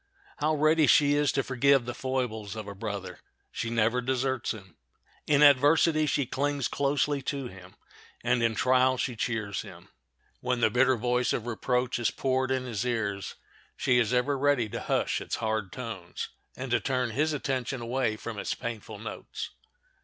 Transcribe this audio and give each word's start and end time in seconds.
How 0.37 0.55
ready 0.55 0.87
she 0.87 1.13
is 1.13 1.31
to 1.33 1.43
forgive 1.43 1.85
the 1.85 1.93
foibles 1.93 2.55
of 2.55 2.67
a 2.67 2.73
brother! 2.73 3.19
She 3.51 3.69
never 3.69 4.01
deserts 4.01 4.51
him. 4.51 4.75
In 5.27 5.43
adversity 5.43 6.07
she 6.07 6.25
clings 6.25 6.67
closely 6.67 7.21
to 7.21 7.49
him, 7.49 7.75
and 8.23 8.41
in 8.41 8.55
trial 8.55 8.97
she 8.97 9.15
cheers 9.15 9.61
him. 9.61 9.89
When 10.39 10.59
the 10.59 10.71
bitter 10.71 10.95
voice 10.97 11.33
of 11.33 11.45
reproach 11.45 11.99
is 11.99 12.09
poured 12.09 12.49
in 12.49 12.65
his 12.65 12.83
ears 12.83 13.35
she 13.77 13.99
is 13.99 14.11
ever 14.11 14.35
ready 14.39 14.67
to 14.69 14.79
hush 14.81 15.21
its 15.21 15.35
hard 15.35 15.71
tones, 15.71 16.29
and 16.57 16.71
to 16.71 16.79
turn 16.79 17.11
his 17.11 17.31
attention 17.31 17.79
away 17.79 18.15
from 18.17 18.39
its 18.39 18.55
painful 18.55 18.97
notes. 18.97 19.51